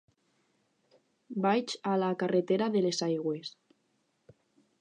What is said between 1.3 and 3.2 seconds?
Vaig a la carretera de les